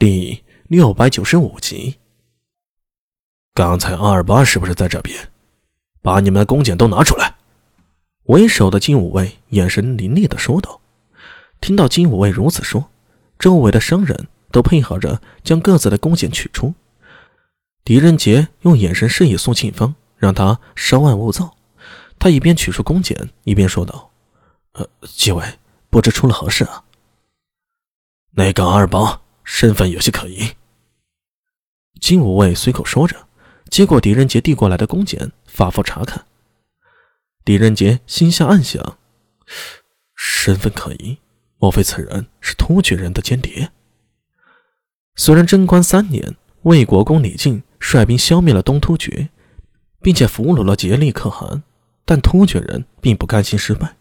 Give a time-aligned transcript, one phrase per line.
[0.00, 1.98] 第六百九十五集。
[3.52, 5.30] 刚才阿尔巴是不是在这边？
[6.00, 7.34] 把你们的弓箭都拿出来！
[8.22, 10.80] 为首的金武卫眼神凌厉的说道。
[11.60, 12.88] 听到金武卫如此说，
[13.38, 16.72] 周围的商人都配合着将各自的弓箭取出。
[17.84, 21.54] 狄仁杰用眼神示意苏庆芳，让他稍安勿躁。
[22.18, 24.10] 他一边取出弓箭，一边说道
[24.72, 25.44] ：“呃，几位，
[25.90, 26.84] 不知出了何事啊？”
[28.32, 29.20] 那个二八。
[29.52, 30.52] 身份有些可疑。
[32.00, 33.26] 金吾卫随口说着，
[33.68, 36.24] 接过狄仁杰递过来的弓箭，反复查看。
[37.44, 38.96] 狄仁杰心下暗想：
[40.14, 41.18] 身份可疑，
[41.58, 43.72] 莫非此人是突厥人的间谍？
[45.16, 49.30] 虽然贞观三年，魏国公李靖率兵消灭了东突厥，
[50.00, 51.64] 并且俘虏了颉利可汗，
[52.04, 53.96] 但突厥人并不甘心失败。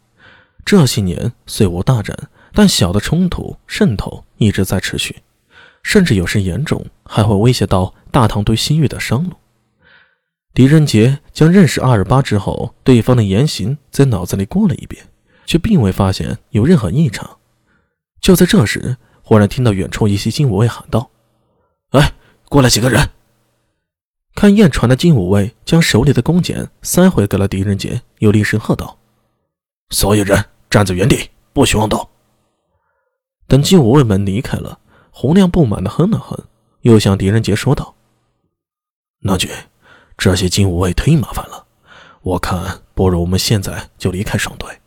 [0.63, 5.23] 这些年虽无大战，但小的冲突渗透一直在持续。
[5.89, 9.31] 甚至有时严重，还会威胁到大唐对西域的商路。
[10.53, 15.03] 狄仁杰将认识阿尔巴之后，对方的言行在脑子里过了一遍，
[15.47, 17.39] 却并未发现有任何异常。
[18.22, 21.09] 就在这时，忽然听到远处一些金武卫喊道
[21.89, 22.14] ：“哎，
[22.49, 23.09] 过来几个人！”
[24.36, 28.99] 看雁传的金武卫将手里的弓箭塞回给了狄仁杰，又厉声喝道
[29.89, 32.08] ：“所有人站在原地，不许妄动！”
[33.49, 34.77] 等金武卫们离开了。
[35.11, 36.45] 洪亮不满的哼了哼，
[36.81, 37.95] 又向狄仁杰说道
[39.21, 39.49] ：“那君，
[40.17, 41.65] 这些金吾卫忒麻烦了，
[42.21, 44.80] 我看不如我们现在就离开商队，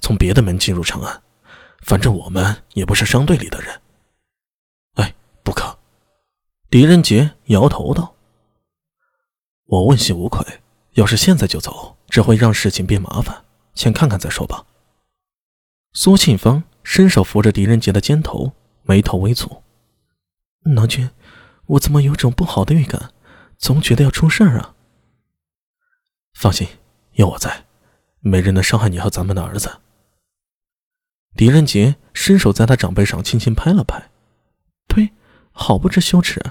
[0.00, 1.22] 从别的门进入长安。
[1.82, 3.80] 反正我们也不是商队里的人。”
[4.94, 5.78] 哎，不可！
[6.68, 8.14] 狄仁杰摇头道
[9.66, 10.44] ：“我问心无愧，
[10.92, 13.44] 要是现在就走，只会让事情变麻烦。
[13.74, 14.66] 先看看再说吧。”
[15.94, 19.62] 苏庆芳伸手扶着狄仁杰的肩头，眉头微蹙。
[20.62, 21.10] 郎君，
[21.66, 23.12] 我怎么有种不好的预感？
[23.56, 24.74] 总觉得要出事儿啊！
[26.34, 26.66] 放心，
[27.12, 27.64] 有我在，
[28.20, 29.80] 没人能伤害你和咱们的儿子。
[31.36, 34.10] 狄仁杰伸手在他长辈上轻轻拍了拍，
[34.88, 35.12] 呸，
[35.52, 36.42] 好不知羞耻！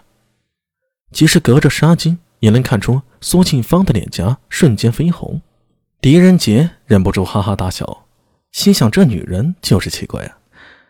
[1.11, 5.41] 即使隔着纱巾，也能看出苏庆芳的脸颊瞬间绯红。
[6.01, 8.05] 狄仁杰忍不住哈哈大笑，
[8.51, 10.37] 心想：这女人就是奇怪啊！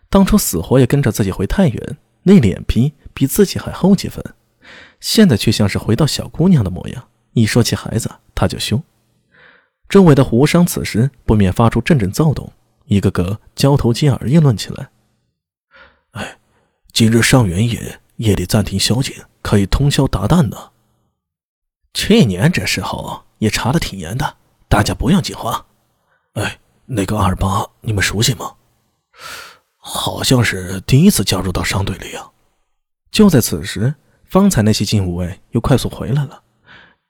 [0.09, 2.93] 当初死活也跟着自己回太原，那脸皮……
[3.11, 4.23] 比自己还厚几分，
[5.01, 7.09] 现在却像是回到小姑娘的模样。
[7.33, 8.81] 一说起孩子，她就凶。
[9.89, 12.53] 周围的胡商此时不免发出阵阵躁动，
[12.85, 14.89] 一个个交头接耳议论起来
[16.11, 16.37] ：“哎，
[16.93, 20.71] 今日上元夜，夜里暂停宵禁，可以通宵达旦呢。
[21.93, 24.37] 去年这时候也查的挺严的，
[24.69, 25.65] 大家不要惊慌。
[26.35, 28.53] 哎，那个二八，你们熟悉吗？
[29.91, 32.29] 好像是第一次加入到商队里啊。”
[33.11, 33.95] 就在此时，
[34.25, 36.43] 方才那些禁武卫又快速回来了，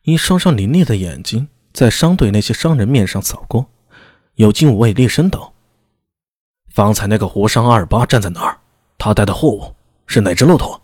[0.04, 3.66] 一双双凌厉的眼睛在商队那些商人面上扫过。
[4.36, 5.54] 有禁武卫厉声道
[6.74, 8.58] ：“方才那个胡商阿尔巴站在哪儿？
[8.98, 9.76] 他带的货物
[10.08, 10.82] 是哪只骆驼？”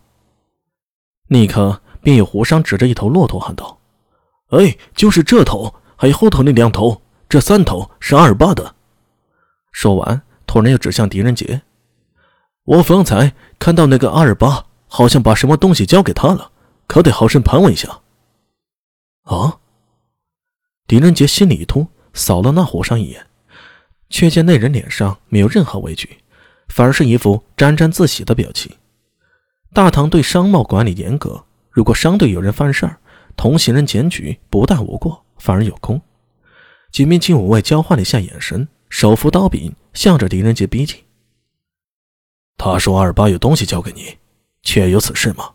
[1.29, 3.79] 立刻便有胡商指着一头骆驼喊道
[4.51, 8.75] ：“哎，就是这头，还有后头那两头，这三头是阿尔巴的。”
[9.72, 11.61] 说完，突然又指向狄仁杰
[12.66, 16.52] ：“我方才看到那个阿尔巴。”好像把什么东西交给他了，
[16.88, 18.00] 可得好生盘问一下。
[19.24, 19.58] 啊！
[20.88, 23.26] 狄仁杰心里一突，扫了那和尚一眼，
[24.09, 26.20] 却见那人脸上没有任何畏惧，
[26.70, 28.72] 反而是一副沾沾自喜的表情。
[29.74, 32.97] 大唐对商贸管理严格，如果商队有人犯事儿，
[33.36, 36.00] 同行人检举不但无过，反而有功。
[36.92, 41.03] 几名禁武卫交换了一下眼神，手扶刀柄，向着狄仁杰逼近。
[42.57, 44.17] 他说：“二八有东西交给你。”
[44.63, 45.53] 确有此事吗？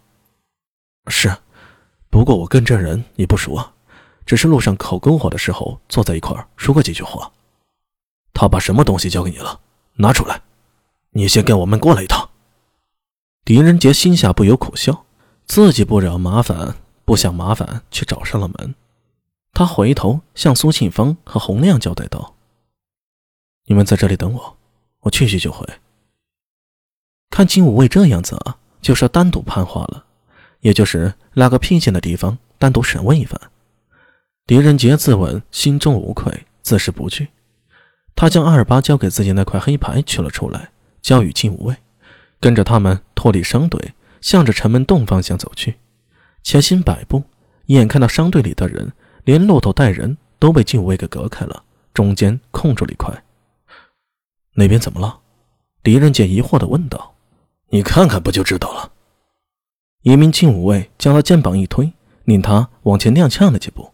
[1.08, 1.36] 是，
[2.10, 3.72] 不过我跟这人也不熟啊，
[4.24, 7.32] 只是路上口篝火的时候坐在一块说过几句话。
[8.32, 9.60] 他把什么东西交给你了？
[9.94, 10.40] 拿出来！
[11.10, 12.30] 你先跟我们过来一趟。
[13.44, 15.04] 狄仁杰心下不由苦笑，
[15.44, 18.76] 自己不惹麻烦，不想麻烦，却找上了门。
[19.52, 22.36] 他回头向苏庆芳和洪亮交代道
[23.66, 24.56] ：“你们在这里等我，
[25.00, 25.66] 我去去就回。”
[27.40, 28.58] 看金武卫这样子啊。
[28.82, 30.04] 就是单独判话了，
[30.60, 33.40] 也就是拉个僻静的地方单独审问一番。
[34.46, 37.28] 狄仁杰自问心中无愧，自是不惧。
[38.14, 40.70] 他将阿尔巴交给自己那块黑牌取了出来，
[41.00, 41.76] 交与金无畏，
[42.40, 45.76] 跟着他们脱离商队，向着城门洞方向走去。
[46.42, 47.24] 前行百步，
[47.66, 48.92] 眼看到商队里的人，
[49.24, 51.64] 连骆驼带人都被禁卫给隔开了，
[51.94, 53.24] 中间空出了一块。
[54.54, 55.20] 那边怎么了？
[55.82, 57.14] 狄仁杰疑惑地问道。
[57.70, 58.92] 你看看不就知道了。
[60.02, 61.92] 一名金武卫将他肩膀一推，
[62.24, 63.92] 令他往前踉跄了几步，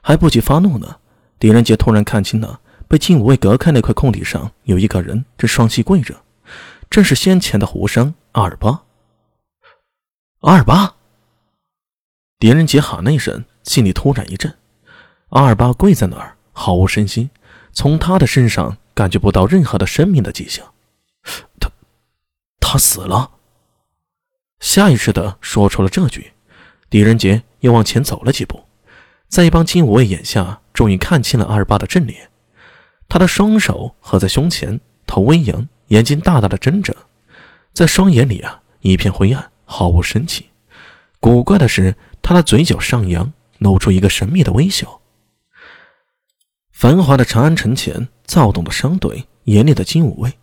[0.00, 0.96] 还不及发怒呢。
[1.38, 6.14] 狄仁杰突然看清了被金武卫隔开那块空地上有一个人正双膝跪着，
[6.90, 8.82] 正是先前的胡商阿尔巴。
[10.40, 10.94] 阿尔巴！
[12.38, 14.54] 狄仁杰喊了一声，心里突然一震。
[15.30, 17.30] 阿尔巴跪在那儿，毫无声息，
[17.72, 20.64] 从他的身上感觉不到任何的生命的迹象。
[22.70, 23.30] 他，死了。
[24.60, 26.32] 下意识的说出了这句，
[26.90, 28.62] 狄仁杰又往前走了几步，
[29.26, 32.28] 在一帮金武卫眼下，终于看清了阿尔巴的正脸。
[33.08, 36.94] 他的双手合在胸前，头微扬，眼睛大大的睁着，
[37.72, 39.50] 在双眼里啊一片灰暗。
[39.64, 40.50] 毫无生气。
[41.20, 45.00] 古怪的是，他的嘴角上扬，露出一个神秘的微笑。
[46.70, 50.38] 繁华的长安城前，躁动的商队，严厉的金武卫，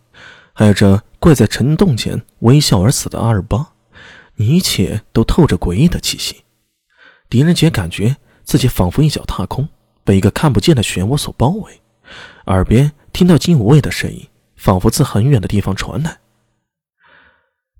[0.58, 3.74] 还有这跪在城洞前微笑而死的阿尔巴，
[4.36, 6.44] 一切都透着诡异的气息。
[7.28, 9.68] 狄仁杰感觉自己仿佛一脚踏空，
[10.02, 11.82] 被一个看不见的漩涡所包围，
[12.46, 14.26] 耳边听到金无畏的声音，
[14.56, 16.20] 仿佛自很远的地方传来：“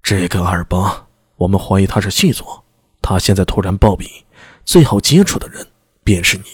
[0.05, 1.05] 这个阿尔巴。”
[1.37, 2.63] 我们怀疑他是细作，
[3.01, 4.07] 他现在突然暴毙，
[4.67, 5.67] 最好接触的人
[6.05, 6.45] 便是你。